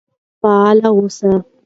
[0.43, 1.29] فعال اوسئ.